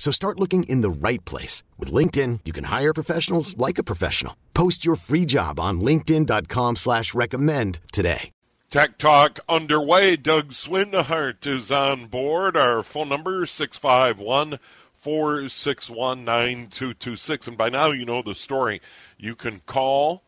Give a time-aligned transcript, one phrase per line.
[0.00, 1.62] So start looking in the right place.
[1.78, 4.34] With LinkedIn, you can hire professionals like a professional.
[4.54, 8.30] Post your free job on linkedin.com slash recommend today.
[8.70, 10.16] Tech Talk underway.
[10.16, 12.56] Doug Swinhart is on board.
[12.56, 14.58] Our phone number is 651
[14.94, 17.48] 461 9226.
[17.48, 18.80] And by now you know the story.
[19.18, 20.22] You can call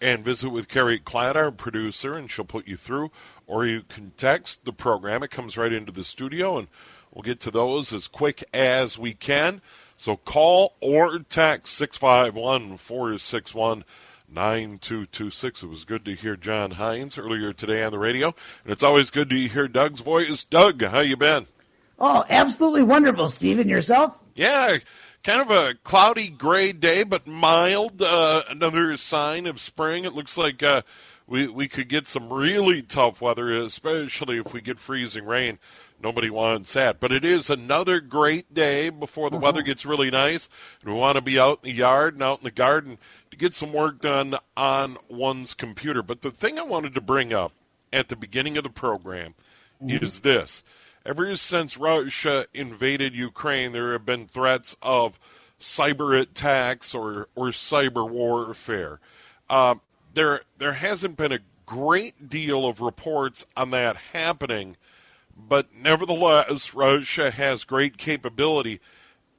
[0.00, 3.12] and visit with Carrie Klatt, our producer, and she'll put you through.
[3.46, 5.22] Or you can text the program.
[5.22, 6.66] It comes right into the studio and
[7.12, 9.60] We'll get to those as quick as we can.
[9.96, 13.84] So call or text 651 461
[14.34, 15.62] 9226.
[15.62, 19.10] It was good to hear John Hines earlier today on the radio, and it's always
[19.10, 20.44] good to hear Doug's voice.
[20.44, 21.46] Doug, how you been?
[21.98, 23.68] Oh, absolutely wonderful, Stephen.
[23.68, 24.18] Yourself?
[24.34, 24.78] Yeah,
[25.22, 28.02] kind of a cloudy gray day, but mild.
[28.02, 30.04] Uh, another sign of spring.
[30.04, 30.82] It looks like uh,
[31.26, 35.58] we we could get some really tough weather, especially if we get freezing rain.
[36.02, 36.98] Nobody wants that.
[36.98, 39.44] But it is another great day before the uh-huh.
[39.44, 40.48] weather gets really nice.
[40.82, 42.98] And we want to be out in the yard and out in the garden
[43.30, 46.02] to get some work done on one's computer.
[46.02, 47.52] But the thing I wanted to bring up
[47.92, 49.34] at the beginning of the program
[49.82, 50.04] mm-hmm.
[50.04, 50.64] is this.
[51.06, 55.18] Ever since Russia invaded Ukraine, there have been threats of
[55.60, 59.00] cyber attacks or, or cyber warfare.
[59.48, 59.76] Uh,
[60.14, 64.76] there, there hasn't been a great deal of reports on that happening
[65.36, 68.80] but nevertheless, Russia has great capability,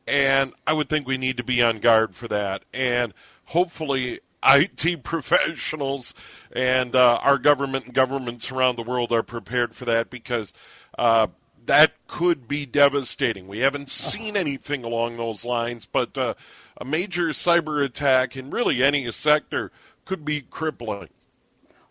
[0.07, 2.63] and I would think we need to be on guard for that.
[2.73, 3.13] And
[3.45, 6.13] hopefully, IT professionals
[6.51, 10.53] and uh, our government and governments around the world are prepared for that because
[10.97, 11.27] uh,
[11.65, 13.47] that could be devastating.
[13.47, 16.33] We haven't seen anything along those lines, but uh,
[16.77, 19.71] a major cyber attack in really any sector
[20.05, 21.09] could be crippling.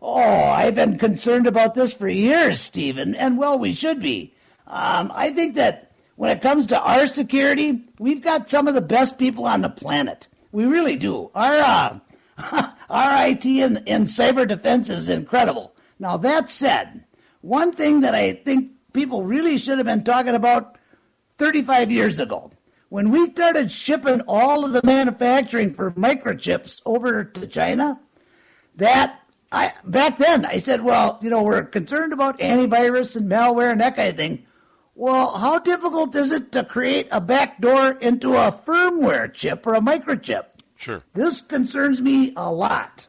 [0.04, 4.34] Oh, I've been concerned about this for years, Stephen, and well, we should be.
[4.66, 8.80] Um, I think that when it comes to our security, we've got some of the
[8.80, 10.26] best people on the planet.
[10.50, 11.30] We really do.
[11.36, 11.98] Our uh,
[12.90, 15.72] our IT and, and cyber defense is incredible.
[16.00, 17.04] Now that said,
[17.40, 20.78] one thing that I think people really should have been talking about
[21.38, 22.50] 35 years ago,
[22.88, 28.00] when we started shipping all of the manufacturing for microchips over to China,
[28.74, 29.21] that
[29.52, 33.80] I back then I said, well, you know, we're concerned about antivirus and malware and
[33.80, 34.46] that kind of thing.
[34.94, 39.80] Well, how difficult is it to create a backdoor into a firmware chip or a
[39.80, 40.44] microchip?
[40.76, 41.02] Sure.
[41.14, 43.06] This concerns me a lot.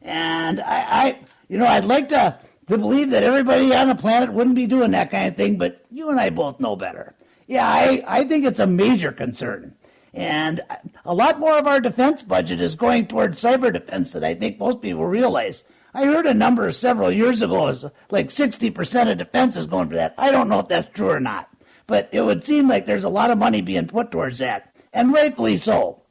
[0.00, 1.18] And I, I
[1.48, 4.92] you know, I'd like to, to believe that everybody on the planet wouldn't be doing
[4.92, 7.14] that kind of thing, but you and I both know better.
[7.46, 9.74] Yeah, I, I think it's a major concern.
[10.14, 10.60] And
[11.04, 14.58] a lot more of our defense budget is going towards cyber defense than I think
[14.58, 15.64] most people realize.
[15.94, 19.96] I heard a number several years ago is like 60% of defense is going for
[19.96, 20.14] that.
[20.18, 21.48] I don't know if that's true or not,
[21.86, 25.12] but it would seem like there's a lot of money being put towards that, and
[25.12, 26.02] rightfully so.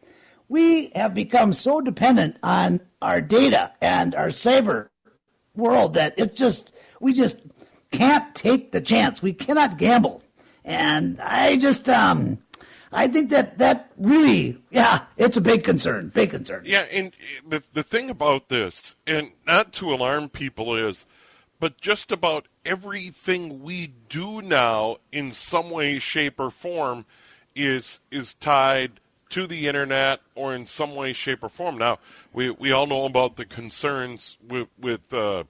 [0.49, 4.89] We have become so dependent on our data and our cyber
[5.55, 7.37] world that it's just, we just
[7.91, 9.21] can't take the chance.
[9.21, 10.23] We cannot gamble.
[10.65, 12.39] And I just, um,
[12.91, 16.63] I think that that really, yeah, it's a big concern, big concern.
[16.65, 17.13] Yeah, and
[17.47, 21.05] the the thing about this, and not to alarm people, is,
[21.59, 27.05] but just about everything we do now, in some way, shape, or form,
[27.55, 28.99] is is tied
[29.29, 31.77] to the internet or in some way, shape, or form.
[31.77, 31.99] Now,
[32.33, 35.43] we we all know about the concerns with with uh,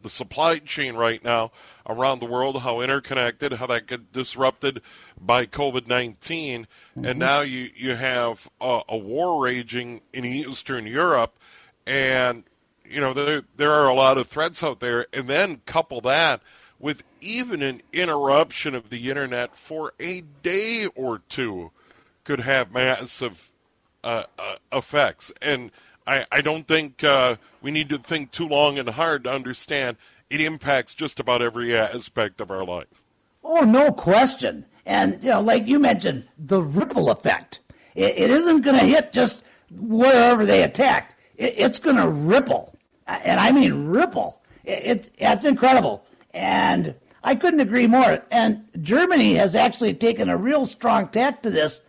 [0.00, 1.50] the supply chain right now
[1.88, 4.82] around the world, how interconnected, how that got disrupted
[5.20, 6.66] by COVID 19.
[6.96, 7.04] Mm-hmm.
[7.04, 11.38] And now you, you have a, a, war raging in Eastern Europe.
[11.86, 12.44] And,
[12.84, 15.06] you know, there, there are a lot of threats out there.
[15.12, 16.42] And then couple that
[16.78, 21.70] with even an interruption of the internet for a day or two
[22.24, 23.50] could have massive
[24.04, 25.32] uh, uh, effects.
[25.42, 25.72] And
[26.06, 29.96] I, I don't think uh, we need to think too long and hard to understand
[30.30, 33.02] it impacts just about every aspect of our life.
[33.42, 34.66] Oh, no question.
[34.84, 37.60] And, you know, like you mentioned, the ripple effect.
[37.94, 42.74] it, it isn't going to hit just wherever they attacked, it, it's going to ripple.
[43.06, 44.42] And I mean ripple.
[44.64, 46.04] It, it, it's incredible.
[46.32, 46.94] And
[47.24, 48.24] I couldn't agree more.
[48.30, 51.80] And Germany has actually taken a real strong tack to this,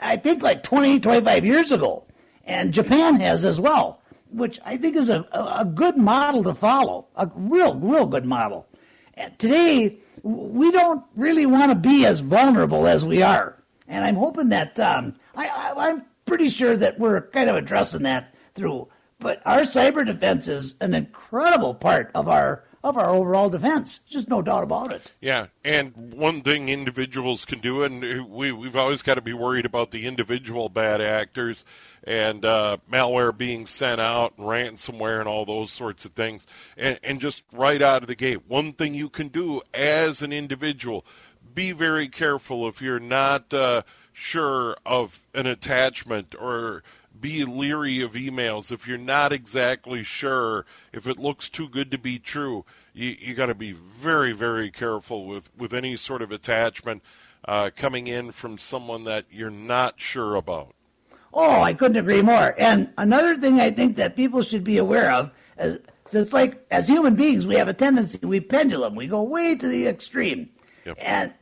[0.00, 2.04] I think like 20, 25 years ago.
[2.44, 7.08] And Japan has as well, which I think is a, a good model to follow,
[7.16, 8.66] a real, real good model.
[9.38, 13.62] Today, we don't really want to be as vulnerable as we are.
[13.86, 18.02] And I'm hoping that um, I, I, I'm pretty sure that we're kind of addressing
[18.02, 18.88] that through.
[19.18, 24.00] But our cyber defense is an incredible part of our of our overall defense.
[24.08, 25.10] Just no doubt about it.
[25.20, 29.66] Yeah, and one thing individuals can do, and we we've always got to be worried
[29.66, 31.64] about the individual bad actors
[32.04, 36.46] and uh, malware being sent out and ransomware and all those sorts of things.
[36.76, 40.32] And, and just right out of the gate, one thing you can do as an
[40.32, 41.04] individual,
[41.54, 43.52] be very careful if you're not.
[43.52, 43.82] Uh,
[44.18, 46.82] sure of an attachment or
[47.20, 51.98] be leery of emails if you're not exactly sure if it looks too good to
[51.98, 52.64] be true.
[52.92, 57.02] You, you got to be very very careful with with any sort of attachment
[57.44, 60.74] uh, coming in from someone that you're not sure about.
[61.32, 62.54] Oh i couldn't agree more.
[62.58, 65.78] And another thing i think that people should be aware of is
[66.12, 69.68] it's like as human beings we have a tendency we pendulum we go way to
[69.68, 70.50] the extreme.
[70.84, 70.96] Yep.
[71.02, 71.32] and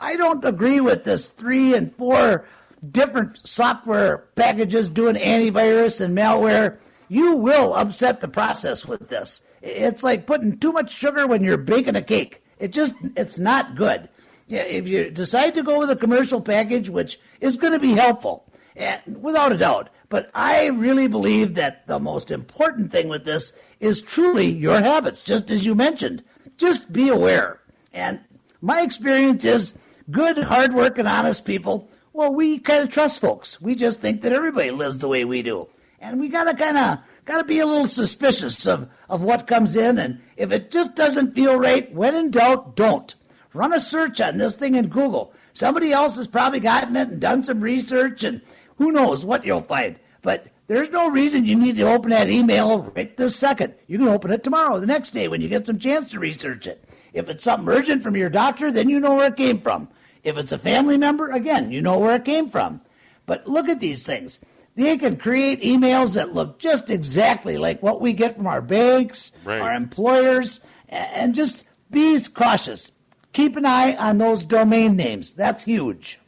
[0.00, 2.46] I don't agree with this three and four
[2.90, 6.78] different software packages doing antivirus and malware.
[7.08, 9.40] You will upset the process with this.
[9.62, 12.42] It's like putting too much sugar when you're baking a cake.
[12.58, 14.08] It just it's not good.
[14.48, 18.50] If you decide to go with a commercial package, which is going to be helpful,
[18.76, 23.52] eh, without a doubt, but I really believe that the most important thing with this
[23.78, 26.22] is truly your habits, just as you mentioned.
[26.56, 27.60] Just be aware.
[27.92, 28.20] And
[28.60, 29.74] my experience is
[30.10, 33.60] good, hardworking, honest people, well, we kind of trust folks.
[33.60, 35.68] We just think that everybody lives the way we do.
[36.00, 40.00] And we gotta kind of gotta be a little suspicious of, of what comes in.
[40.00, 43.14] And if it just doesn't feel right, when in doubt, don't.
[43.54, 45.32] Run a search on this thing in Google.
[45.52, 48.40] Somebody else has probably gotten it and done some research, and
[48.78, 49.94] who knows what you'll find.
[50.20, 53.74] But there's no reason you need to open that email right this second.
[53.86, 56.66] You can open it tomorrow, the next day, when you get some chance to research
[56.66, 56.84] it.
[57.12, 59.88] If it's something urgent from your doctor, then you know where it came from.
[60.28, 62.82] If it's a family member, again, you know where it came from.
[63.24, 64.38] But look at these things.
[64.74, 69.32] They can create emails that look just exactly like what we get from our banks,
[69.42, 69.58] right.
[69.58, 72.92] our employers, and just be cautious.
[73.32, 75.32] Keep an eye on those domain names.
[75.32, 76.20] That's huge.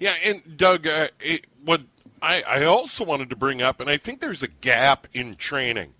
[0.00, 1.82] Yeah, and Doug, uh, it, what
[2.20, 5.94] I, I, also wanted to bring up, and I think there's a gap in training.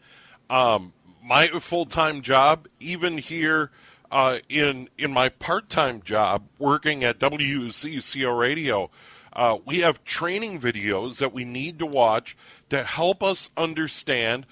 [0.50, 0.92] Um,
[1.22, 3.70] my full time job, even here
[4.10, 8.90] uh, in in my part time job working at WCCO Radio,
[9.32, 12.36] uh, we have training videos that we need to watch
[12.70, 14.46] to help us understand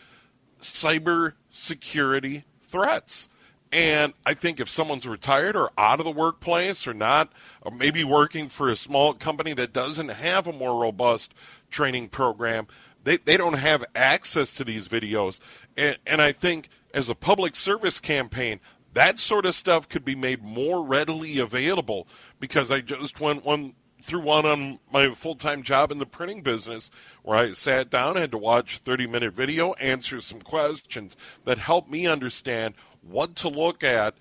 [0.61, 3.29] cyber security threats.
[3.73, 7.33] And I think if someone's retired or out of the workplace or not,
[7.63, 11.35] or maybe working for a small company that doesn't have a more robust
[11.71, 12.69] training program,
[13.03, 15.41] they, they don't have access to these videos.
[15.77, 18.61] And, and I think as a public service campaign,
[18.97, 22.09] that sort of stuff could be made more readily available
[22.41, 26.41] because I just went one through one on my full time job in the printing
[26.41, 26.91] business
[27.23, 31.59] where I sat down, and had to watch 30 minute video, answer some questions that
[31.59, 34.15] helped me understand what to look at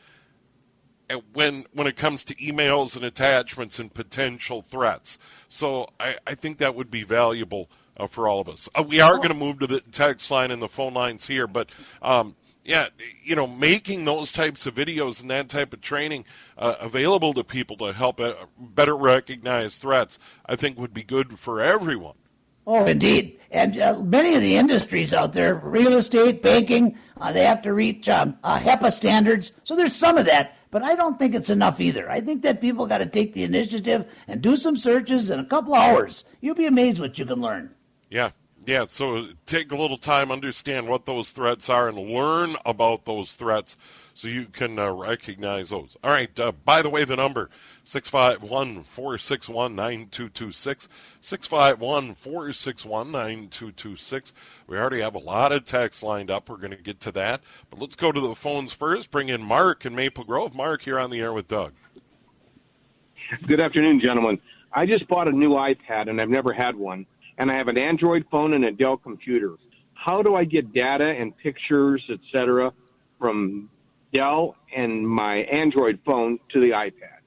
[1.31, 5.17] when when it comes to emails and attachments and potential threats.
[5.47, 8.67] So I, I think that would be valuable uh, for all of us.
[8.75, 11.47] Uh, we are going to move to the text line and the phone lines here,
[11.47, 11.69] but
[12.01, 12.87] um, yeah,
[13.23, 16.25] you know, making those types of videos and that type of training
[16.57, 20.17] uh, available to people to help uh, better recognize threats,
[20.47, 22.15] I think would be good for everyone.
[22.67, 23.39] Oh, indeed.
[23.51, 27.73] And uh, many of the industries out there, real estate, banking, uh, they have to
[27.73, 29.51] reach um, uh, HIPAA standards.
[29.63, 32.09] So there's some of that, but I don't think it's enough either.
[32.09, 35.45] I think that people got to take the initiative and do some searches in a
[35.45, 36.23] couple hours.
[36.41, 37.69] You'll be amazed what you can learn.
[38.09, 38.31] Yeah,
[38.65, 43.33] yeah, so take a little time, understand what those threats are, and learn about those
[43.33, 43.77] threats
[44.13, 45.97] so you can uh, recognize those.
[46.03, 47.49] All right, uh, by the way, the number
[47.83, 50.89] 651 461 9226.
[51.21, 54.33] 651 461 9226.
[54.67, 56.49] We already have a lot of texts lined up.
[56.49, 57.41] We're going to get to that.
[57.69, 59.11] But let's go to the phones first.
[59.11, 60.55] Bring in Mark in Maple Grove.
[60.55, 61.73] Mark, here on the air with Doug.
[63.47, 64.39] Good afternoon, gentlemen.
[64.73, 67.05] I just bought a new iPad, and I've never had one
[67.37, 69.55] and I have an Android phone and a Dell computer.
[69.93, 72.71] How do I get data and pictures, etc.,
[73.19, 73.69] from
[74.13, 77.19] Dell and my Android phone to the iPad?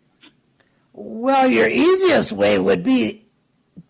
[0.93, 3.27] Well, your easiest way would be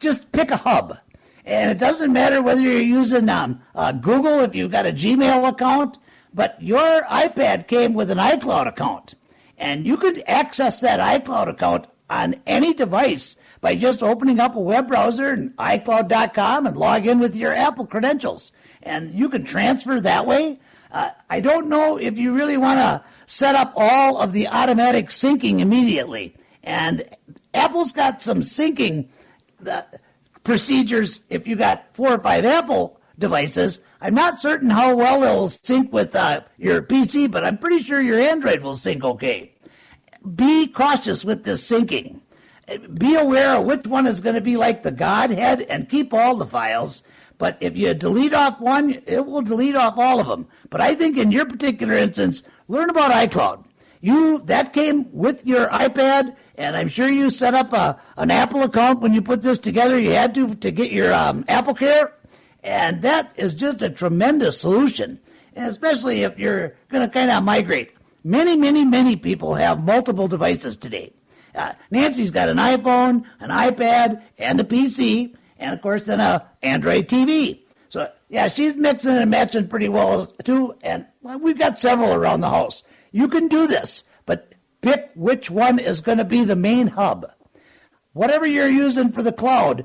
[0.01, 0.99] just pick a hub.
[1.45, 5.49] And it doesn't matter whether you're using um, uh, Google if you've got a Gmail
[5.49, 5.97] account,
[6.35, 9.15] but your iPad came with an iCloud account.
[9.57, 14.61] And you could access that iCloud account on any device by just opening up a
[14.61, 18.53] web browser and iCloud.com and log in with your Apple credentials.
[18.83, 20.61] And you can transfer that way.
[20.91, 25.09] Uh, I don't know if you really want to set up all of the automatic
[25.09, 26.35] syncing immediately.
[26.63, 27.05] And
[27.53, 29.09] Apple's got some syncing
[29.67, 29.83] uh,
[30.45, 33.81] procedures if you got four or five Apple devices.
[34.01, 37.83] I'm not certain how well it will sync with uh, your PC, but I'm pretty
[37.83, 39.53] sure your Android will sync okay.
[40.35, 42.21] Be cautious with this syncing.
[42.95, 46.37] Be aware of which one is going to be like the Godhead and keep all
[46.37, 47.03] the files.
[47.39, 50.49] But if you delete off one, it will delete off all of them.
[50.69, 53.65] But I think in your particular instance, learn about iCloud.
[54.01, 58.63] You that came with your iPad, and I'm sure you set up a, an Apple
[58.63, 59.99] account when you put this together.
[59.99, 62.13] You had to to get your um, Apple Care,
[62.63, 65.19] and that is just a tremendous solution.
[65.55, 67.95] And especially if you're going to kind of migrate.
[68.23, 71.13] Many, many, many people have multiple devices today.
[71.59, 76.49] Uh, Nancy's got an iPhone, an iPad, and a PC, and of course, then a
[76.63, 77.61] Android TV.
[77.89, 80.77] So yeah, she's mixing and matching pretty well too.
[80.83, 82.85] And well, we've got several around the house.
[83.11, 87.27] You can do this, but pick which one is going to be the main hub.
[88.13, 89.85] Whatever you're using for the cloud,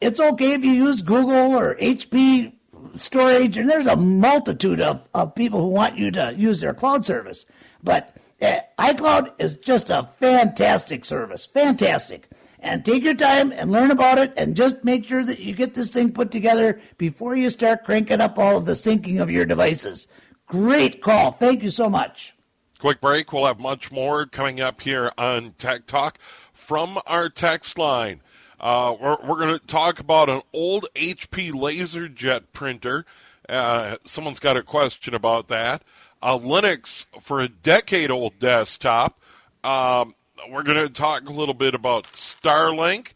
[0.00, 2.52] it's okay if you use Google or HP
[2.96, 7.06] storage, and there's a multitude of, of people who want you to use their cloud
[7.06, 7.46] service.
[7.82, 11.46] But iCloud is just a fantastic service.
[11.46, 12.28] Fantastic.
[12.60, 15.74] And take your time and learn about it and just make sure that you get
[15.74, 19.46] this thing put together before you start cranking up all of the syncing of your
[19.46, 20.08] devices.
[20.46, 21.32] Great call.
[21.32, 22.34] Thank you so much.
[22.78, 23.32] Quick break.
[23.32, 26.18] We'll have much more coming up here on Tech Talk
[26.52, 28.22] from our text line.
[28.60, 33.04] Uh, we're, we're going to talk about an old HP LaserJet printer.
[33.48, 35.82] Uh, someone's got a question about that.
[36.20, 39.20] Uh, Linux for a decade old desktop.
[39.62, 40.14] Um,
[40.50, 43.12] we're going to talk a little bit about Starlink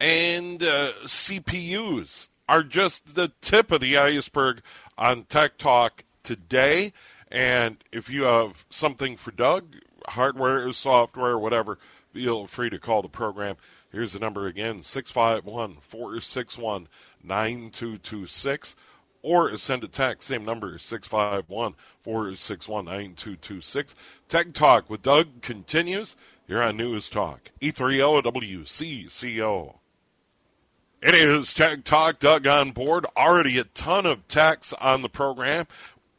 [0.00, 4.62] and uh, CPUs are just the tip of the iceberg
[4.98, 6.92] on Tech Talk today.
[7.30, 9.76] And if you have something for Doug,
[10.08, 11.78] hardware, software, whatever,
[12.12, 13.56] feel free to call the program.
[13.92, 16.88] Here's the number again 651 461
[17.22, 18.76] 9226
[19.22, 23.94] or send a text, same number, 651 461 9226.
[24.28, 29.74] Tech Talk with Doug continues here on News Talk, 830 WCCO.
[31.02, 33.06] It is Tech Talk, Doug on board.
[33.16, 35.66] Already a ton of texts on the program.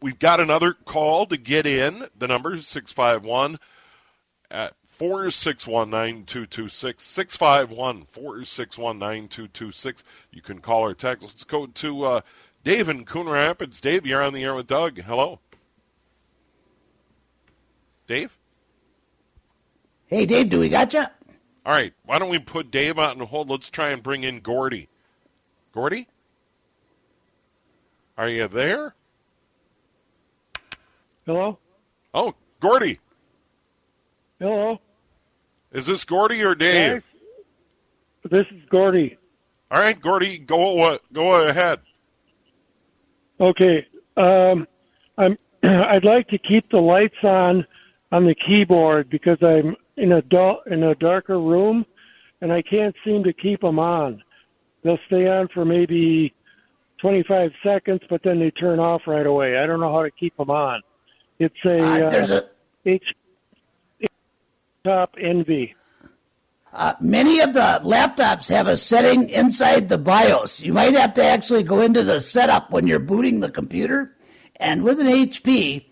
[0.02, 2.08] We've got another call to get in.
[2.18, 3.60] The number is 651
[4.50, 7.04] at 461 9226.
[7.04, 10.04] 651 461 9226.
[10.32, 11.24] You can call or text.
[11.24, 12.22] Let's go to uh,
[12.64, 13.82] Dave in Coon Rapids.
[13.82, 15.02] Dave, you're on the air with Doug.
[15.02, 15.40] Hello.
[18.08, 18.38] Dave?
[20.08, 21.06] Hey, Dave, do we got you?
[21.66, 21.94] All right.
[22.06, 23.50] Why don't we put Dave out on hold?
[23.50, 24.90] Let's try and bring in Gordy.
[25.72, 26.08] Gordy?
[28.18, 28.94] Are you there?
[31.26, 31.58] Hello?
[32.14, 33.00] Oh, Gordy.
[34.40, 34.80] Hello?
[35.72, 37.04] Is this Gordy or Dave?
[38.30, 39.18] This is Gordy.
[39.72, 41.80] All right, Gordy, go uh, go ahead.
[43.42, 43.86] Okay.
[44.18, 44.68] Um,
[45.18, 45.38] I'm.
[45.64, 47.66] I'd like to keep the lights on
[48.12, 51.86] on the keyboard because I'm in a du- in a darker room,
[52.42, 54.24] and I can't seem to keep them on.
[54.84, 56.34] They'll stay on for maybe
[57.00, 59.58] 25 seconds, but then they turn off right away.
[59.58, 60.82] I don't know how to keep them on.
[61.40, 62.42] It's a Uh, there's uh,
[62.86, 63.04] a H
[64.84, 65.76] top envy.
[66.74, 70.62] Uh, many of the laptops have a setting inside the BIOS.
[70.62, 74.16] You might have to actually go into the setup when you're booting the computer.
[74.56, 75.86] And with an HP,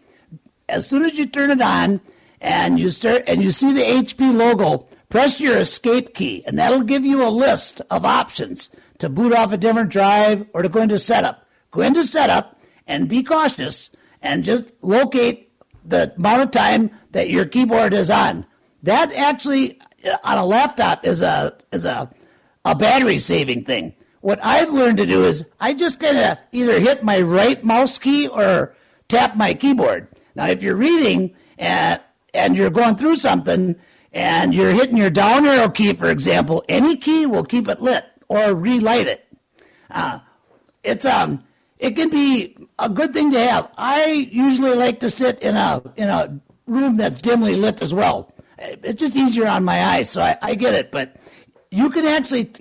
[0.70, 2.00] as soon as you turn it on
[2.40, 6.84] and you start and you see the HP logo, press your escape key, and that'll
[6.84, 8.70] give you a list of options
[9.00, 11.46] to boot off a different drive or to go into setup.
[11.72, 13.90] Go into setup and be cautious
[14.22, 15.52] and just locate
[15.84, 18.46] the amount of time that your keyboard is on.
[18.84, 19.80] That actually
[20.24, 22.10] on a laptop is a is a
[22.66, 23.94] a battery saving thing.
[24.22, 28.28] What I've learned to do is I just of either hit my right mouse key
[28.28, 28.76] or
[29.08, 30.08] tap my keyboard.
[30.36, 32.02] Now, if you're reading and
[32.34, 33.76] and you're going through something
[34.12, 38.06] and you're hitting your down arrow key, for example, any key will keep it lit
[38.28, 39.28] or relight it.
[39.90, 40.20] Uh,
[40.84, 41.44] it's um,
[41.78, 43.72] it can be a good thing to have.
[43.78, 48.34] I usually like to sit in a in a room that's dimly lit as well.
[48.60, 50.92] It's just easier on my eyes, so I, I get it.
[50.92, 51.16] But
[51.72, 52.52] you can actually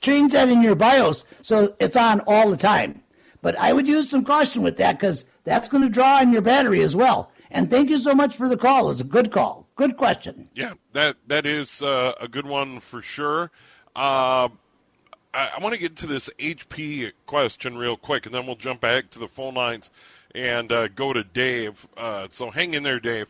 [0.00, 3.02] change that in your BIOS so it's on all the time.
[3.42, 6.42] But I would use some caution with that because that's going to draw on your
[6.42, 7.32] battery as well.
[7.50, 8.90] And thank you so much for the call.
[8.90, 9.66] It's a good call.
[9.76, 10.48] Good question.
[10.54, 13.50] Yeah, that that is uh, a good one for sure.
[13.96, 14.48] Uh,
[15.32, 18.80] I, I want to get to this HP question real quick, and then we'll jump
[18.80, 19.90] back to the phone lines
[20.34, 21.88] and uh, go to Dave.
[21.96, 23.28] Uh, so hang in there, Dave.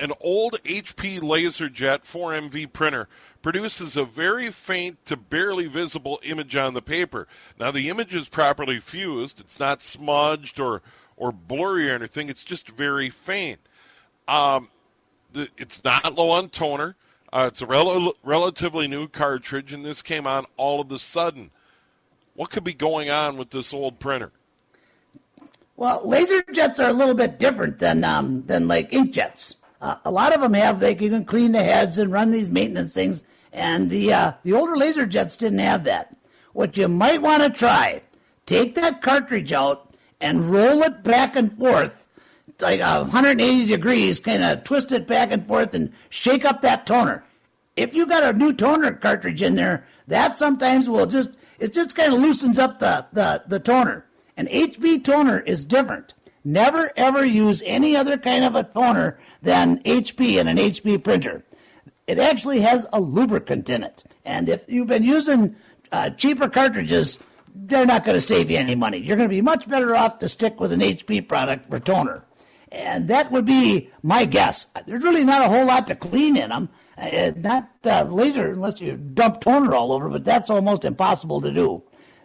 [0.00, 3.08] An old HP LaserJet 4MV printer
[3.42, 7.28] produces a very faint to barely visible image on the paper.
[7.60, 10.82] Now, the image is properly fused, it's not smudged or,
[11.16, 13.60] or blurry or anything, it's just very faint.
[14.26, 14.68] Um,
[15.32, 16.96] the, it's not low on toner.
[17.32, 21.50] Uh, it's a rel- relatively new cartridge, and this came on all of a sudden.
[22.34, 24.32] What could be going on with this old printer?
[25.76, 29.54] Well, laser jets are a little bit different than um, than like inkjets.
[30.04, 33.22] A lot of them have you can clean the heads and run these maintenance things
[33.54, 36.14] and the uh, the older laser jets didn't have that.
[36.52, 38.02] What you might want to try,
[38.46, 42.04] take that cartridge out and roll it back and forth,
[42.60, 47.24] like 180 degrees, kind of twist it back and forth and shake up that toner.
[47.76, 51.94] If you got a new toner cartridge in there, that sometimes will just it just
[51.94, 54.06] kind of loosens up the, the, the toner.
[54.36, 56.12] An HP toner is different.
[56.44, 61.44] Never ever use any other kind of a toner than HP in an HP printer
[62.06, 64.04] it actually has a lubricant in it.
[64.24, 65.56] And if you've been using
[65.92, 67.18] uh, cheaper cartridges,
[67.54, 68.98] they're not going to save you any money.
[68.98, 72.24] You're going to be much better off to stick with an HP product for toner.
[72.70, 74.66] And that would be my guess.
[74.86, 76.68] There's really not a whole lot to clean in them.
[76.96, 81.52] Uh, not uh, laser unless you dump toner all over, but that's almost impossible to
[81.52, 81.82] do.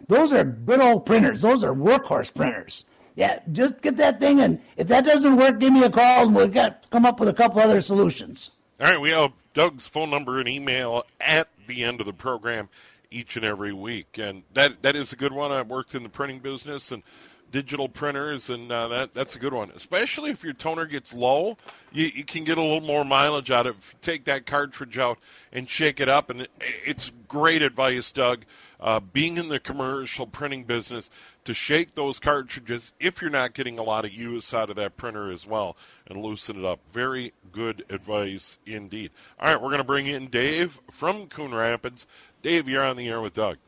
[0.08, 1.40] Those are good old printers.
[1.40, 2.84] Those are workhorse printers.
[3.14, 6.34] Yeah, just get that thing, and if that doesn't work, give me a call, and
[6.34, 8.50] we'll get, come up with a couple other solutions.
[8.80, 12.68] All right, we have Doug's phone number and email at the end of the program
[13.10, 15.50] each and every week, and that that is a good one.
[15.50, 17.02] I worked in the printing business and
[17.50, 19.70] digital printers, and uh, that that's a good one.
[19.74, 21.58] Especially if your toner gets low,
[21.92, 23.76] you, you, can get a little more mileage out of.
[23.76, 25.18] You take that cartridge out
[25.52, 28.44] and shake it up, and it, it's great advice, Doug.
[28.80, 31.10] Uh, being in the commercial printing business,
[31.44, 34.96] to shake those cartridges if you're not getting a lot of use out of that
[34.96, 36.80] printer as well and loosen it up.
[36.92, 39.10] Very good advice indeed.
[39.38, 42.06] All right, we're going to bring in Dave from Coon Rapids.
[42.42, 43.58] Dave, you're on the air with Doug.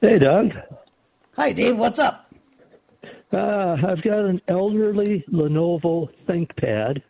[0.00, 0.52] Hey, Doug.
[1.36, 1.76] Hi, Dave.
[1.76, 2.32] What's up?
[3.32, 7.02] Uh, I've got an elderly Lenovo ThinkPad.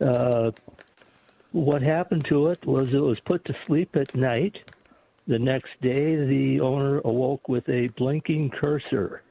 [0.00, 0.52] Uh,
[1.52, 4.58] what happened to it was it was put to sleep at night
[5.26, 9.22] the next day, the owner awoke with a blinking cursor.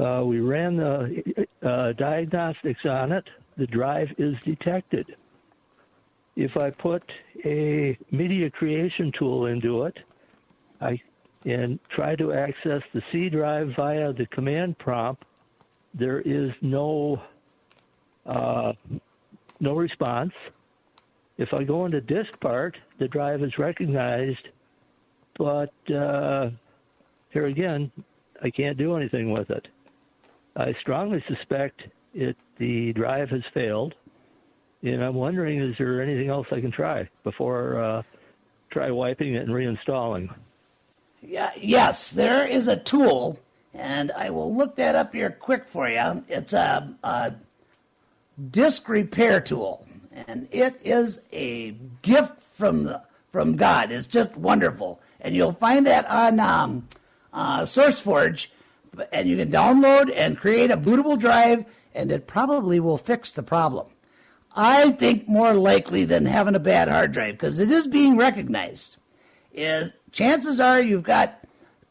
[0.00, 3.24] Uh, we ran the uh, diagnostics on it.
[3.56, 5.16] The drive is detected.
[6.36, 7.02] If I put
[7.44, 9.98] a media creation tool into it,
[10.80, 11.00] I
[11.44, 15.24] and try to access the C drive via the command prompt,
[15.92, 17.20] there is no
[18.24, 18.72] uh,
[19.60, 20.32] no response.
[21.42, 24.46] If I go into DiskPart, the drive is recognized,
[25.36, 26.50] but uh,
[27.30, 27.90] here again,
[28.40, 29.66] I can't do anything with it.
[30.54, 31.82] I strongly suspect
[32.14, 33.94] it the drive has failed,
[34.84, 38.02] and I'm wondering is there anything else I can try before uh,
[38.70, 40.32] try wiping it and reinstalling?
[41.20, 43.40] Yeah, yes, there is a tool,
[43.74, 46.22] and I will look that up here quick for you.
[46.28, 47.34] It's a, a
[48.52, 49.84] disk repair tool
[50.26, 51.72] and it is a
[52.02, 53.90] gift from the from God.
[53.90, 56.88] It's just wonderful, and you'll find that on um,
[57.32, 58.48] uh, SourceForge,
[59.10, 63.42] and you can download and create a bootable drive, and it probably will fix the
[63.42, 63.86] problem.
[64.54, 68.96] I think more likely than having a bad hard drive because it is being recognized.
[69.54, 71.42] Is chances are you've got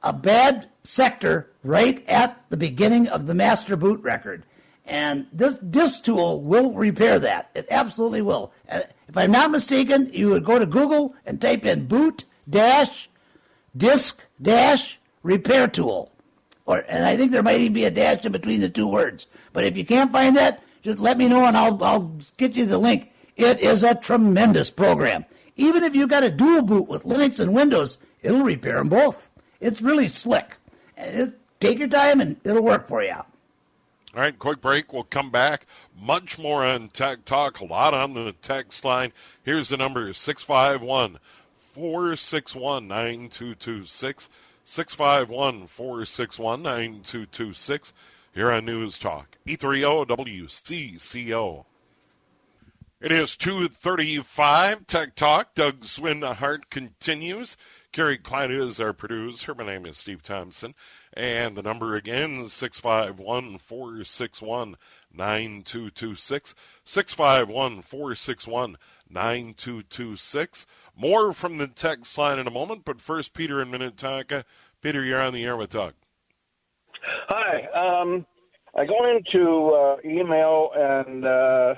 [0.04, 4.44] a bad sector right at the beginning of the master boot record.
[4.92, 7.50] And this disk tool will repair that.
[7.56, 8.52] It absolutely will.
[8.70, 13.10] if I'm not mistaken, you would go to Google and type in boot dash
[13.76, 16.12] disk dash repair tool.
[16.66, 19.28] Or, and I think there might even be a dash in between the two words.
[19.54, 22.66] But if you can't find that, just let me know and I'll, I'll get you
[22.66, 23.10] the link.
[23.38, 25.24] It is a tremendous program.
[25.56, 29.32] Even if you've got a dual boot with Linux and Windows, it'll repair them both.
[29.62, 30.58] It's really slick.
[31.62, 33.16] take your time and it'll work for you.
[34.14, 34.92] All right, quick break.
[34.92, 35.66] We'll come back.
[35.98, 39.14] Much more on Tech Talk, a lot on the text line.
[39.42, 41.20] Here's the number 651
[41.74, 44.30] 461 9226.
[44.66, 47.94] 651 461 9226
[48.34, 51.66] here on News Talk, 830 WCCO.
[53.00, 55.56] It is 2.35, Tech Talk.
[55.56, 57.58] Doug Swinhart continues.
[57.92, 59.56] Carrie Klein is our producer.
[59.56, 60.76] My name is Steve Thompson.
[61.14, 64.78] And the number again is 651 461
[65.14, 66.56] 9226.
[66.86, 68.78] 651 461
[69.10, 70.66] 9226.
[70.96, 74.46] More from the text line in a moment, but first, Peter in Minnetonka.
[74.82, 75.94] Peter, you're on the air with Doug.
[77.28, 78.02] Hi.
[78.02, 78.26] Um,
[78.76, 81.74] I go into uh, email and uh,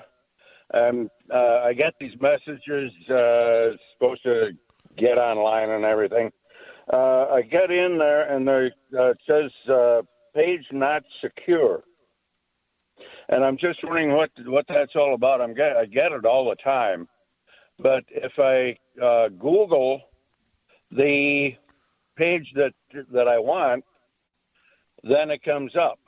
[0.73, 4.51] um, uh, I get these messages uh, supposed to
[4.97, 6.31] get online and everything.
[6.91, 10.01] Uh, I get in there and there uh, it says uh,
[10.35, 11.83] page not secure,
[13.29, 15.39] and I'm just wondering what what that's all about.
[15.39, 17.07] I'm get I get it all the time,
[17.79, 20.01] but if I uh, Google
[20.91, 21.51] the
[22.17, 22.73] page that
[23.13, 23.85] that I want,
[25.03, 25.99] then it comes up.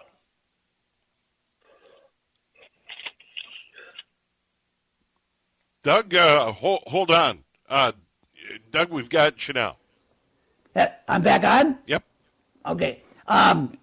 [5.83, 7.43] Doug, uh, hold, hold on.
[7.69, 7.91] Uh,
[8.71, 9.35] Doug, we've got.
[9.55, 9.73] Uh,
[11.07, 11.77] I'm back on?
[11.87, 12.03] Yep.
[12.65, 13.03] Okay.
[13.27, 13.77] Um,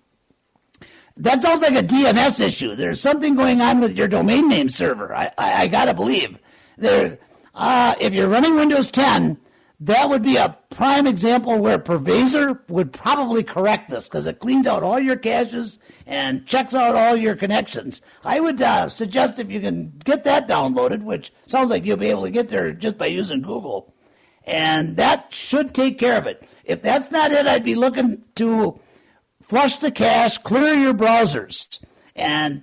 [1.17, 2.75] that sounds like a DNS issue.
[2.75, 5.15] There's something going on with your domain name server.
[5.15, 6.41] I, I, I gotta believe.
[6.77, 7.19] There,
[7.55, 9.39] uh, if you're running Windows 10,
[9.81, 14.67] that would be a prime example where PrivaZer would probably correct this because it cleans
[14.67, 18.01] out all your caches and checks out all your connections.
[18.25, 22.11] I would uh, suggest if you can get that downloaded, which sounds like you'll be
[22.11, 23.93] able to get there just by using Google,
[24.45, 26.47] and that should take care of it.
[26.65, 28.79] If that's not it, I'd be looking to
[29.41, 31.79] flush the cache, clear your browsers,
[32.15, 32.63] and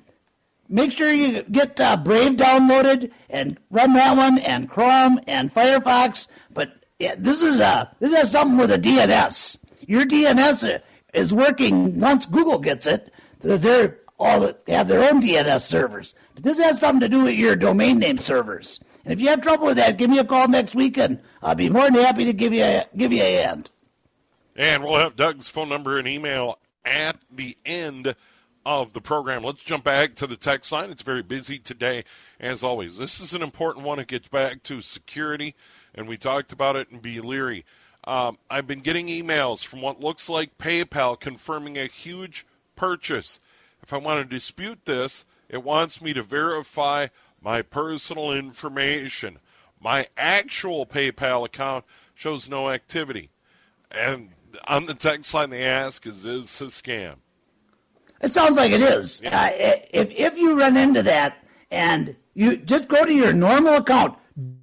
[0.67, 6.27] make sure you get uh, Brave downloaded and run that one, and Chrome and Firefox.
[6.53, 9.57] But yeah, this is a this has something with a DNS.
[9.87, 10.81] Your DNS
[11.13, 13.11] is working once Google gets it.
[13.39, 16.13] They're all have their own DNS servers.
[16.35, 18.79] But this has something to do with your domain name servers.
[19.05, 21.55] And if you have trouble with that, give me a call next week, and I'll
[21.55, 23.69] be more than happy to give you a, give you a hand.
[24.59, 28.13] And we'll have Doug's phone number and email at the end
[28.65, 29.41] of the program.
[29.41, 30.91] Let's jump back to the text line.
[30.91, 32.03] It's very busy today,
[32.41, 32.97] as always.
[32.97, 33.99] This is an important one.
[33.99, 35.55] It gets back to security,
[35.95, 37.63] and we talked about it in Be Leary.
[38.03, 42.45] Um, I've been getting emails from what looks like PayPal confirming a huge
[42.75, 43.39] purchase.
[43.81, 47.07] If I want to dispute this, it wants me to verify
[47.41, 49.39] my personal information.
[49.79, 53.29] My actual PayPal account shows no activity.
[53.89, 54.31] And
[54.67, 57.15] on the text line, they ask, is this a scam?
[58.21, 59.21] It sounds like it is.
[59.21, 61.37] Uh, if, if you run into that
[61.71, 64.17] and you just go to your normal account,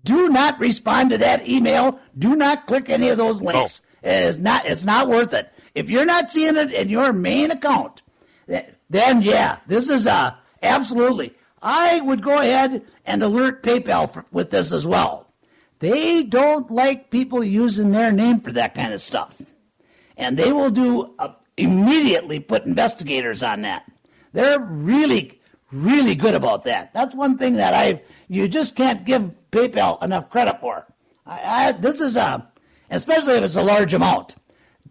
[0.05, 1.99] do not respond to that email.
[2.19, 3.83] Do not click any of those links.
[4.05, 4.09] Oh.
[4.09, 5.53] It is not, it's not worth it.
[5.75, 8.03] If you're not seeing it in your main account,
[8.47, 11.35] then yeah, this is uh, absolutely.
[11.61, 15.33] I would go ahead and alert PayPal for, with this as well.
[15.79, 19.43] They don't like people using their name for that kind of stuff.
[20.17, 23.91] And they will do uh, immediately put investigators on that.
[24.33, 25.41] They're really,
[25.73, 26.93] really good about that.
[26.93, 30.87] That's one thing that I you just can't give PayPal enough credit for.
[31.27, 32.49] I, I, this is a,
[32.91, 34.37] especially if it's a large amount.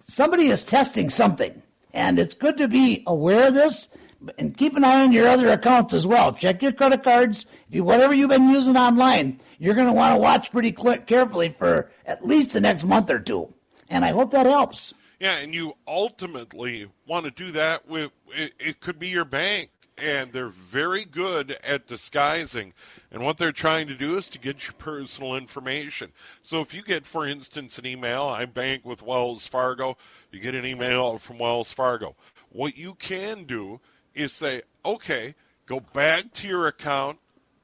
[0.07, 1.61] Somebody is testing something,
[1.93, 3.89] and it's good to be aware of this
[4.38, 6.31] and keep an eye on your other accounts as well.
[6.31, 7.45] Check your credit cards.
[7.67, 11.55] If you, whatever you've been using online, you're going to want to watch pretty carefully
[11.57, 13.53] for at least the next month or two.
[13.89, 14.94] And I hope that helps.
[15.19, 19.69] Yeah, and you ultimately want to do that with it, it could be your bank,
[19.97, 22.73] and they're very good at disguising.
[23.12, 26.12] And what they're trying to do is to get your personal information.
[26.43, 29.97] So if you get, for instance, an email, I bank with Wells Fargo,
[30.32, 32.15] you get an email from Wells Fargo.
[32.49, 33.80] What you can do
[34.13, 37.19] is say, okay, go back to your account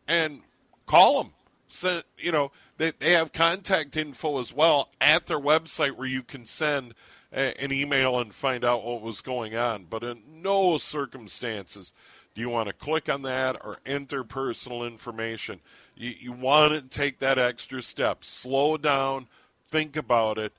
[0.08, 0.42] and
[0.86, 1.34] call them.
[1.68, 6.24] Send, you know, they, they have contact info as well at their website where you
[6.24, 6.94] can send
[7.32, 9.86] an email and find out what was going on.
[9.90, 11.94] But in no circumstances
[12.34, 15.60] do you want to click on that or enter personal information.
[15.96, 18.24] You, you want to take that extra step.
[18.24, 19.28] Slow down,
[19.70, 20.54] think about it.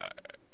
[0.00, 0.08] Uh,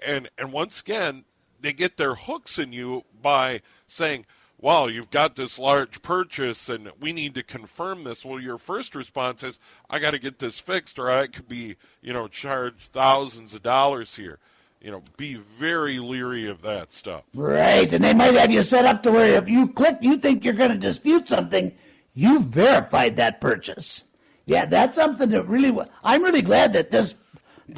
[0.05, 1.25] and, and once again,
[1.61, 4.27] they get their hooks in you by saying,
[4.59, 8.25] well, you've got this large purchase and we need to confirm this.
[8.25, 11.77] Well, your first response is, I got to get this fixed or I could be,
[12.03, 14.39] you know, charged thousands of dollars here.
[14.81, 17.25] You know, be very leery of that stuff.
[17.35, 17.93] Right.
[17.93, 20.55] And they might have you set up to where if you click, you think you're
[20.55, 21.73] going to dispute something,
[22.15, 24.05] you verified that purchase.
[24.47, 27.15] Yeah, that's something that really, I'm really glad that this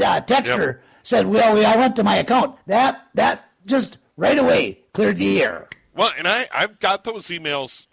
[0.03, 0.85] uh, texture yep.
[1.03, 2.57] said, well, we, I went to my account.
[2.67, 5.69] That, that just right away cleared the air.
[5.95, 7.87] Well, and I, I've got those emails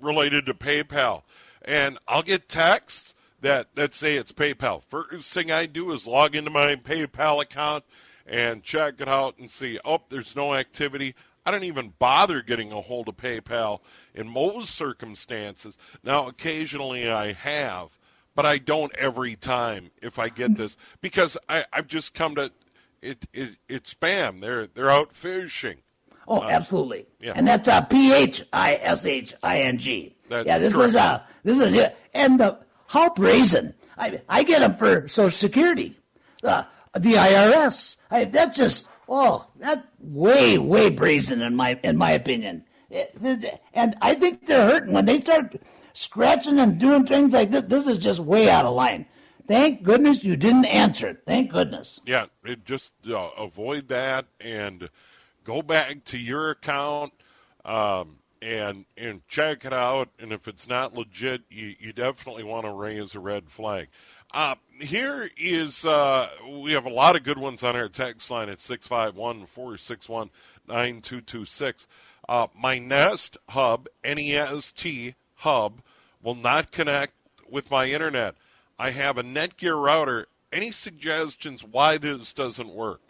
[0.00, 1.22] related to PayPal,
[1.62, 4.82] and I'll get texts that, that say it's PayPal.
[4.88, 7.84] First thing I do is log into my PayPal account
[8.26, 11.14] and check it out and see, oh, there's no activity.
[11.46, 13.80] I don't even bother getting a hold of PayPal
[14.14, 15.76] in most circumstances.
[16.02, 17.98] Now, occasionally I have,
[18.34, 22.50] but I don't every time if I get this because I, I've just come to
[23.02, 23.56] it, it.
[23.68, 24.40] It's spam.
[24.40, 25.78] They're they're out fishing.
[26.26, 27.04] Oh, absolutely.
[27.20, 27.32] yeah.
[27.36, 30.16] And that's uh, P H I S H I N G.
[30.28, 30.88] That's Yeah, this correct.
[30.88, 31.94] is uh, this is it.
[32.14, 33.74] And the how brazen.
[33.98, 35.98] I I get them for Social Security,
[36.42, 37.96] uh, the IRS.
[38.10, 42.64] I, that's just oh, that way way brazen in my in my opinion.
[43.72, 45.56] And I think they're hurting when they start
[45.94, 47.62] scratching and doing things like this.
[47.62, 49.06] This is just way out of line.
[49.46, 51.22] Thank goodness you didn't answer it.
[51.26, 52.00] Thank goodness.
[52.06, 52.26] Yeah,
[52.64, 54.88] just uh, avoid that and
[55.44, 57.12] go back to your account
[57.64, 60.08] um, and and check it out.
[60.18, 63.88] And if it's not legit, you, you definitely want to raise a red flag.
[64.32, 66.28] Uh, here is uh,
[66.62, 70.30] we have a lot of good ones on our text line at 651 461
[70.66, 71.86] 9226.
[72.28, 75.80] Uh, My Nest Hub, N E S T Hub,
[76.22, 77.12] will not connect
[77.48, 78.34] with my internet.
[78.78, 80.26] I have a Netgear router.
[80.52, 83.00] Any suggestions why this doesn't work?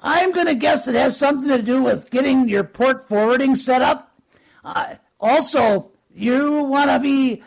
[0.00, 3.82] I'm going to guess it has something to do with getting your port forwarding set
[3.82, 4.14] up.
[4.64, 7.42] Uh, also, you want to be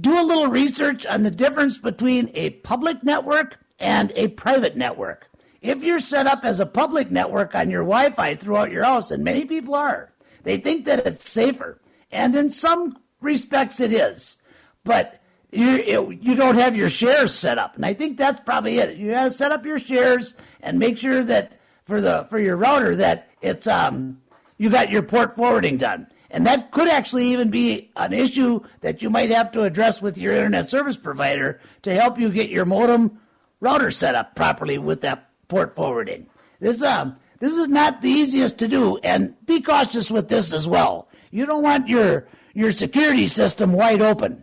[0.00, 5.30] do a little research on the difference between a public network and a private network.
[5.60, 9.24] If you're set up as a public network on your Wi-Fi throughout your house, and
[9.24, 10.12] many people are,
[10.44, 11.80] they think that it's safer,
[12.12, 14.36] and in some respects it is,
[14.84, 18.78] but you it, you don't have your shares set up, and I think that's probably
[18.78, 18.96] it.
[18.96, 22.56] You have to set up your shares and make sure that for the for your
[22.56, 24.20] router that it's um
[24.58, 26.06] you got your port forwarding done.
[26.30, 30.18] And that could actually even be an issue that you might have to address with
[30.18, 33.20] your internet service provider to help you get your modem
[33.60, 36.26] router set up properly with that port forwarding.
[36.60, 40.66] This um this is not the easiest to do and be cautious with this as
[40.66, 41.08] well.
[41.30, 44.42] You don't want your your security system wide open.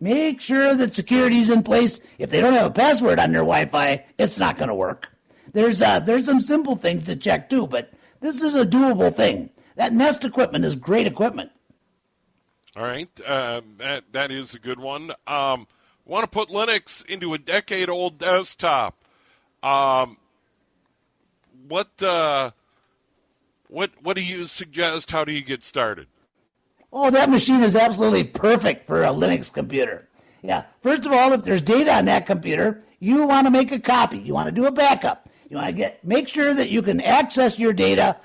[0.00, 2.00] Make sure that security's in place.
[2.18, 5.10] If they don't have a password on their Wi-Fi, it's not going to work.
[5.52, 9.50] There's uh, there's some simple things to check too, but this is a doable thing.
[9.80, 11.52] That Nest equipment is great equipment.
[12.76, 15.12] All right, uh, that that is a good one.
[15.26, 15.66] Um,
[16.04, 19.02] want to put Linux into a decade-old desktop?
[19.62, 20.18] Um,
[21.66, 22.50] what uh,
[23.68, 25.12] what what do you suggest?
[25.12, 26.08] How do you get started?
[26.92, 30.10] Oh, that machine is absolutely perfect for a Linux computer.
[30.42, 30.64] Yeah.
[30.82, 34.18] First of all, if there's data on that computer, you want to make a copy.
[34.18, 35.26] You want to do a backup.
[35.48, 38.20] You want to get make sure that you can access your data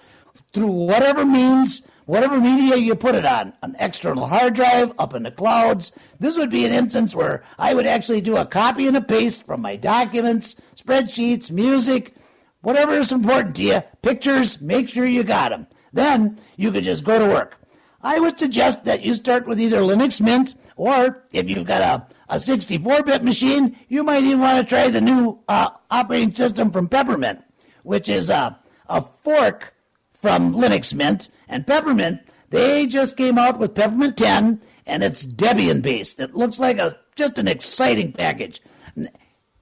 [0.53, 5.23] through whatever means, whatever media you put it on, an external hard drive, up in
[5.23, 5.91] the clouds.
[6.19, 9.45] This would be an instance where I would actually do a copy and a paste
[9.45, 12.15] from my documents, spreadsheets, music,
[12.61, 15.67] whatever is important to you, pictures, make sure you got them.
[15.93, 17.59] Then you could just go to work.
[18.01, 22.33] I would suggest that you start with either Linux Mint or if you've got a,
[22.33, 26.89] a 64-bit machine, you might even want to try the new uh, operating system from
[26.89, 27.43] Peppermint,
[27.83, 29.74] which is a, a fork
[30.25, 31.29] from Linux Mint.
[31.47, 36.19] And Peppermint, they just came out with Peppermint 10, and it's Debian based.
[36.19, 38.59] It looks like a just an exciting package.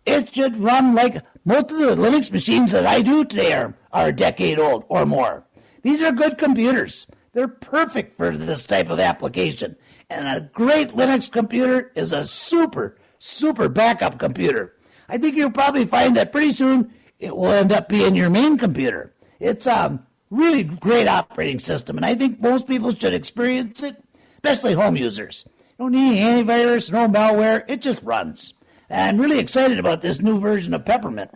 [0.06, 4.08] It should run like most of the Linux machines that I do today are, are
[4.08, 5.46] a decade old or more.
[5.82, 7.08] These are good computers.
[7.34, 9.76] They're perfect for this type of application.
[10.10, 14.78] And a great Linux computer is a super, super backup computer.
[15.10, 18.58] I think you'll probably find that pretty soon it will end up being your main
[18.58, 19.14] computer.
[19.42, 20.00] It's a
[20.34, 24.04] really great operating system, and I think most people should experience it,
[24.36, 25.46] especially home users.
[25.78, 28.54] You don't need antivirus, no malware, it just runs.
[28.90, 31.32] I'm really excited about this new version of Peppermint.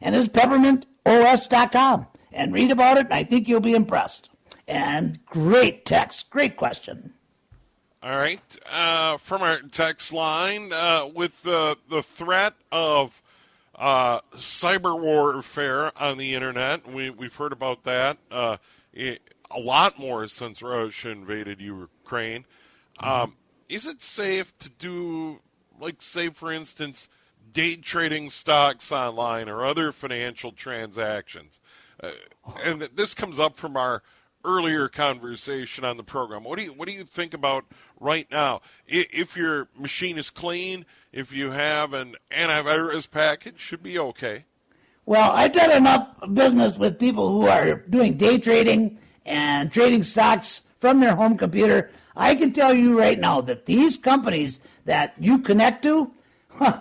[0.00, 2.06] And it's peppermintos.com.
[2.32, 4.30] And read about it, I think you'll be impressed.
[4.66, 7.12] And great text, great question.
[8.02, 13.22] All right, uh, from our text line, uh, with the the threat of
[13.74, 18.56] uh, cyber warfare on the internet, we we've heard about that uh,
[18.96, 19.18] i
[19.54, 22.46] a lot more since Russia invaded Ukraine.
[23.00, 23.36] Um,
[23.68, 25.40] is it safe to do,
[25.78, 27.08] like, say, for instance,
[27.52, 31.60] day trading stocks online or other financial transactions?
[32.02, 32.12] Uh,
[32.64, 34.02] and this comes up from our
[34.44, 36.44] earlier conversation on the program.
[36.44, 37.64] What do you what do you think about
[38.00, 38.60] right now?
[38.86, 44.44] If your machine is clean, if you have an antivirus package, should be okay.
[45.04, 50.62] Well, I've done enough business with people who are doing day trading and trading stocks
[50.80, 51.90] from their home computer.
[52.16, 56.12] I can tell you right now that these companies that you connect to,
[56.48, 56.80] huh,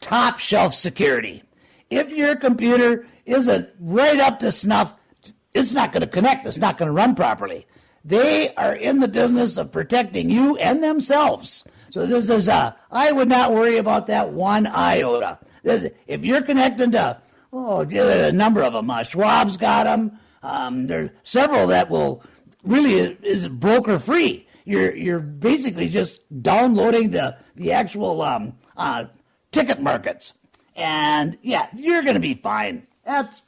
[0.00, 1.42] top shelf security.
[1.90, 4.94] If your computer isn't right up to snuff,
[5.54, 6.46] it's not going to connect.
[6.46, 7.66] It's not going to run properly.
[8.04, 11.64] They are in the business of protecting you and themselves.
[11.90, 15.38] So this is a, I would not worry about that one iota.
[15.62, 17.20] This, if you're connecting to,
[17.52, 20.18] oh, a number of them, uh, Schwab's got them.
[20.42, 22.22] Um, there's several that will
[22.62, 24.46] really is broker free.
[24.64, 29.06] You're you're basically just downloading the the actual um, uh,
[29.50, 30.32] ticket markets,
[30.76, 32.86] and yeah, you're going to be fine.
[33.04, 33.42] That's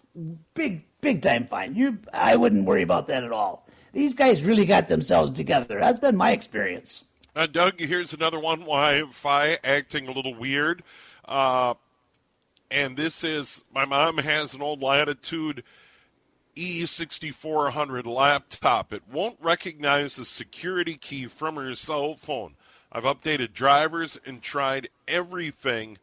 [0.55, 1.75] big big time fine.
[1.75, 3.67] You I wouldn't worry about that at all.
[3.93, 5.79] These guys really got themselves together.
[5.79, 7.05] That's been my experience.
[7.35, 8.61] Uh, Doug, here's another one.
[8.61, 10.83] Wi-Fi acting a little weird,
[11.25, 11.73] uh,
[12.71, 15.65] and this is my mom has an old Latitude
[16.55, 18.93] E6400 laptop.
[18.93, 22.55] It won't recognize the security key from her cell phone.
[22.93, 25.97] I've updated drivers and tried everything.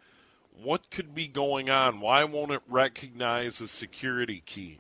[0.64, 2.00] What could be going on?
[2.00, 4.80] Why won't it recognize the security key?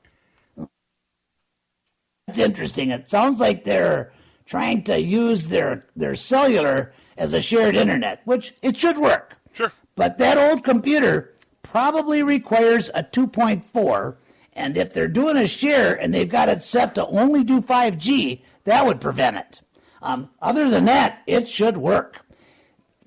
[2.25, 2.89] That's interesting.
[2.89, 4.11] It sounds like they're
[4.49, 9.35] trying to use their, their cellular as a shared internet, which it should work.
[9.53, 9.71] Sure.
[9.95, 14.15] But that old computer probably requires a 2.4
[14.53, 18.41] and if they're doing a share and they've got it set to only do 5G,
[18.63, 19.61] that would prevent it.
[20.01, 22.25] Um, other than that, it should work.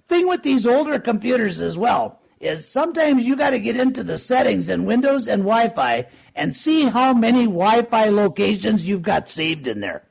[0.08, 4.16] Thing with these older computers as well is sometimes you got to get into the
[4.16, 9.28] settings in Windows and Wi Fi and see how many Wi Fi locations you've got
[9.28, 10.04] saved in there.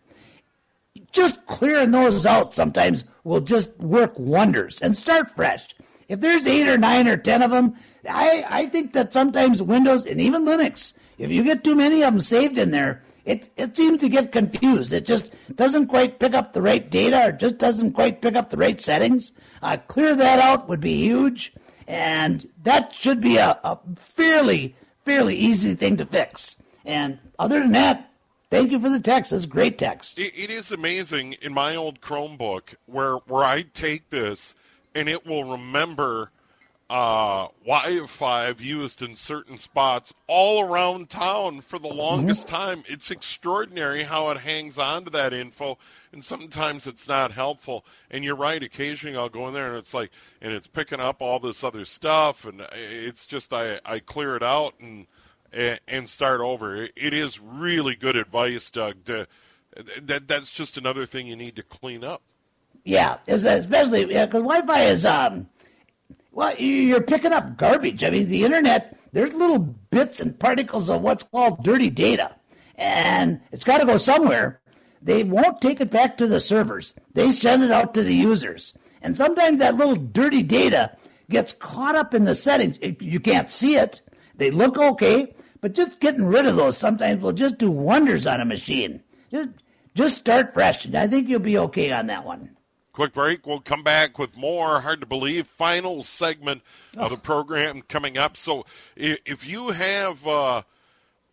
[1.11, 5.75] Just clearing those out sometimes will just work wonders and start fresh.
[6.07, 7.75] If there's eight or nine or ten of them,
[8.09, 12.13] I, I think that sometimes Windows and even Linux if you get too many of
[12.13, 14.91] them saved in there, it, it seems to get confused.
[14.91, 18.49] It just doesn't quite pick up the right data or just doesn't quite pick up
[18.49, 19.31] the right settings.
[19.61, 21.53] Uh, clear that out would be huge.
[21.87, 24.75] And that should be a, a fairly,
[25.05, 26.55] fairly easy thing to fix.
[26.85, 28.10] And other than that,
[28.51, 29.33] thank you for the text.
[29.33, 30.19] It's great text.
[30.19, 34.53] it, it is amazing in my old Chromebook where, where I take this
[34.93, 36.31] and it will remember
[36.91, 42.55] uh, Wi-Fi used in certain spots all around town for the longest mm-hmm.
[42.55, 42.83] time.
[42.85, 45.77] It's extraordinary how it hangs on to that info,
[46.11, 47.85] and sometimes it's not helpful.
[48.09, 48.61] And you're right.
[48.61, 50.11] Occasionally, I'll go in there and it's like,
[50.41, 54.43] and it's picking up all this other stuff, and it's just I I clear it
[54.43, 55.07] out and
[55.53, 56.87] and start over.
[56.95, 59.03] It is really good advice, Doug.
[59.05, 59.27] To,
[60.01, 62.21] that that's just another thing you need to clean up.
[62.83, 65.47] Yeah, especially because yeah, Wi-Fi is um
[66.31, 68.03] well, you're picking up garbage.
[68.03, 72.35] I mean, the internet, there's little bits and particles of what's called dirty data,
[72.75, 74.61] and it's got to go somewhere.
[75.01, 78.73] They won't take it back to the servers, they send it out to the users.
[79.03, 80.95] And sometimes that little dirty data
[81.27, 82.77] gets caught up in the settings.
[82.99, 84.01] You can't see it,
[84.35, 88.41] they look okay, but just getting rid of those sometimes will just do wonders on
[88.41, 89.01] a machine.
[89.31, 89.49] Just,
[89.93, 92.57] just start fresh, and I think you'll be okay on that one.
[92.93, 93.47] Quick break.
[93.47, 94.81] We'll come back with more.
[94.81, 95.47] Hard to believe.
[95.47, 96.61] Final segment
[96.97, 98.35] of the program coming up.
[98.35, 98.65] So
[98.97, 100.63] if you have uh,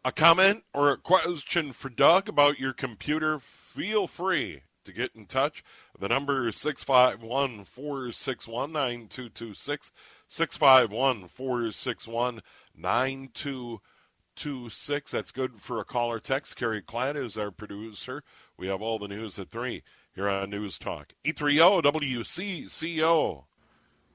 [0.04, 5.26] a comment or a question for Doug about your computer, feel free to get in
[5.26, 5.64] touch.
[5.98, 9.90] The number is 651 461 9226.
[10.28, 12.40] 651 461
[12.76, 13.82] 9226.
[15.10, 16.56] That's good for a caller text.
[16.56, 18.22] Carrie Klatt is our producer.
[18.56, 19.82] We have all the news at 3
[20.14, 21.12] here on News Talk.
[21.24, 23.44] 830 WCCO.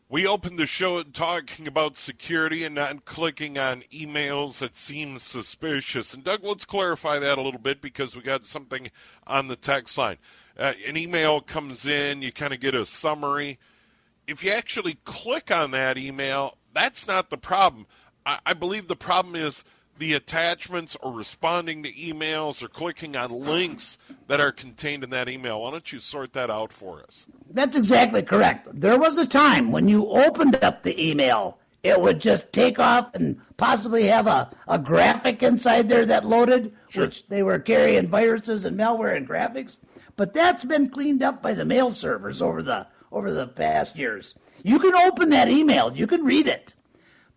[0.09, 6.13] We opened the show talking about security and not clicking on emails that seem suspicious.
[6.13, 8.91] And Doug, let's clarify that a little bit because we got something
[9.25, 10.17] on the text line.
[10.57, 13.57] Uh, an email comes in, you kind of get a summary.
[14.27, 17.87] If you actually click on that email, that's not the problem.
[18.25, 19.63] I, I believe the problem is
[19.97, 25.29] the attachments or responding to emails or clicking on links that are contained in that
[25.29, 25.61] email.
[25.61, 27.27] Why don't you sort that out for us?
[27.51, 28.67] That's exactly correct.
[28.73, 33.13] There was a time when you opened up the email, it would just take off
[33.13, 37.05] and possibly have a, a graphic inside there that loaded, sure.
[37.05, 39.77] which they were carrying viruses and malware and graphics.
[40.15, 44.33] But that's been cleaned up by the mail servers over the over the past years.
[44.63, 46.73] You can open that email, you can read it.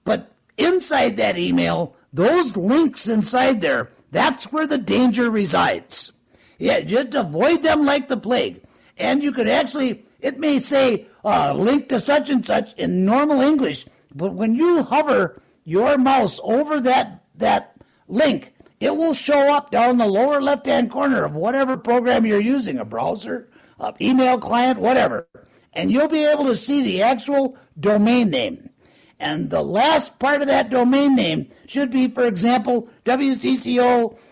[0.04, 6.12] But inside that email, those links inside there, that's where the danger resides.
[6.58, 8.62] Yeah, just avoid them like the plague.
[8.96, 13.40] And you could actually, it may say uh, link to such and such in normal
[13.40, 17.76] English, but when you hover your mouse over that that
[18.08, 22.40] link, it will show up down the lower left hand corner of whatever program you're
[22.40, 23.48] using, a browser,
[23.78, 25.28] a email client, whatever.
[25.74, 28.70] And you'll be able to see the actual domain name.
[29.18, 34.22] And the last part of that domain name should be, for example, WCCO.com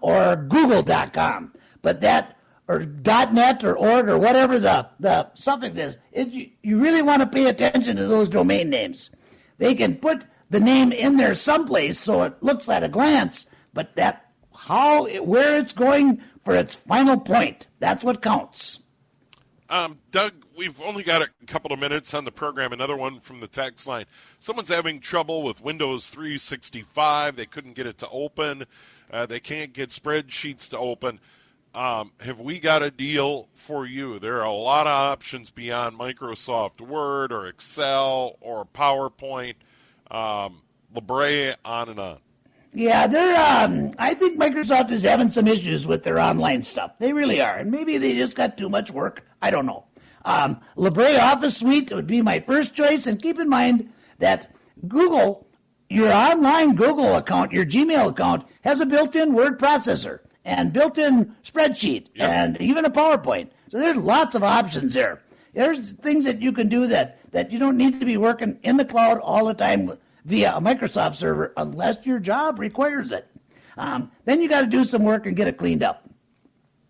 [0.00, 1.52] or Google.com.
[1.82, 2.36] But that,
[2.68, 7.22] or .net or org or whatever the, the suffix is, it, you, you really want
[7.22, 9.10] to pay attention to those domain names.
[9.58, 13.94] They can put the name in there someplace so it looks at a glance, but
[13.96, 18.80] that how where it's going for its final point, that's what counts.
[19.68, 22.72] Um, Doug, we've only got a couple of minutes on the program.
[22.72, 24.06] Another one from the text line.
[24.40, 27.36] Someone's having trouble with Windows 365.
[27.36, 28.64] They couldn't get it to open.
[29.10, 31.20] Uh, they can't get spreadsheets to open.
[31.74, 34.18] Um, have we got a deal for you?
[34.18, 39.54] There are a lot of options beyond Microsoft Word or Excel or PowerPoint,
[40.10, 40.60] um,
[40.94, 42.18] Libre, on and on.
[42.74, 43.64] Yeah, they're.
[43.64, 46.98] Um, I think Microsoft is having some issues with their online stuff.
[46.98, 49.26] They really are, and maybe they just got too much work.
[49.42, 49.84] I don't know.
[50.24, 54.54] Um, Libre Office Suite would be my first choice, and keep in mind that
[54.86, 55.46] Google,
[55.88, 62.08] your online Google account, your Gmail account, has a built-in word processor and built-in spreadsheet
[62.14, 62.30] yep.
[62.30, 63.50] and even a PowerPoint.
[63.70, 65.22] So there's lots of options there.
[65.54, 68.76] There's things that you can do that that you don't need to be working in
[68.76, 69.90] the cloud all the time
[70.24, 73.26] via a Microsoft server unless your job requires it.
[73.76, 76.08] Um, then you got to do some work and get it cleaned up.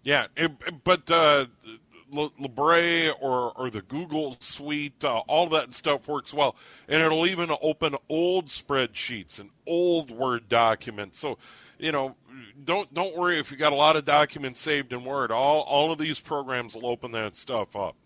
[0.03, 0.51] Yeah, it,
[0.83, 1.47] but uh,
[2.13, 6.57] Libre or or the Google Suite, uh, all that stuff works well,
[6.89, 11.19] and it'll even open old spreadsheets and old Word documents.
[11.19, 11.39] So,
[11.79, 12.17] you know,
[12.65, 15.31] don't don't worry if you got a lot of documents saved in Word.
[15.31, 17.97] All all of these programs will open that stuff up.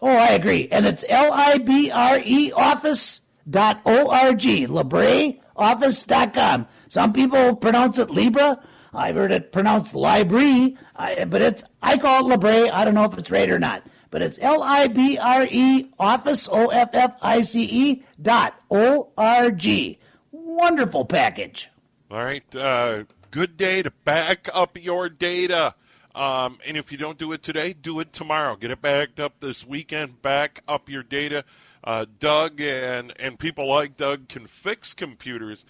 [0.00, 6.66] Oh, I agree, and it's L I B R E Office dot O-R-G, LibreOffice.com.
[6.88, 8.62] Some people pronounce it Libra.
[8.94, 12.68] I've heard it pronounced Libre, but it's I call it Libre.
[12.70, 15.90] I don't know if it's right or not, but it's L I B R E
[15.98, 19.98] Office O F F I C E dot O R G.
[20.30, 21.70] Wonderful package.
[22.10, 25.74] All right, uh, good day to back up your data.
[26.14, 28.54] Um, and if you don't do it today, do it tomorrow.
[28.56, 30.20] Get it backed up this weekend.
[30.20, 31.44] Back up your data.
[31.82, 35.64] Uh, Doug and and people like Doug can fix computers,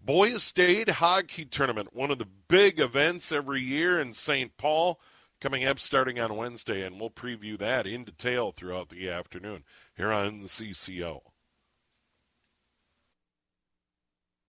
[0.04, 4.56] Boys State Hockey Tournament, one of the big events every year in St.
[4.56, 4.98] Paul,
[5.40, 9.62] coming up starting on Wednesday, and we'll preview that in detail throughout the afternoon
[9.96, 11.20] here on the CCO.